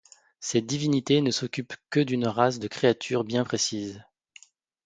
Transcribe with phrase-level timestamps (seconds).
[0.39, 4.01] Ces divinités ne s'occupent que d'une race de créatures bien précise.